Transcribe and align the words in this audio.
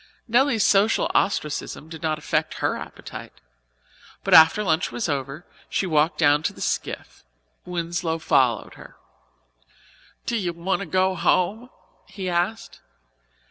Nelly's 0.27 0.65
social 0.65 1.11
ostracism 1.13 1.87
did 1.87 2.01
not 2.01 2.17
affect 2.17 2.55
her 2.55 2.75
appetite. 2.75 3.39
But 4.23 4.33
after 4.33 4.63
lunch 4.63 4.91
was 4.91 5.07
over, 5.07 5.45
she 5.69 5.85
walked 5.85 6.17
down 6.17 6.41
to 6.41 6.53
the 6.53 6.59
skiff. 6.59 7.23
Winslow 7.67 8.17
followed 8.17 8.73
her. 8.73 8.97
"Do 10.25 10.37
you 10.37 10.53
want 10.53 10.79
to 10.79 10.87
go 10.87 11.13
home?" 11.13 11.69
he 12.07 12.27
asked. 12.27 12.79